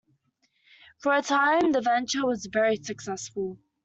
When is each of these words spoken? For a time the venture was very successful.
For 0.97 1.13
a 1.15 1.21
time 1.21 1.73
the 1.73 1.81
venture 1.81 2.25
was 2.25 2.47
very 2.51 2.77
successful. 2.77 3.59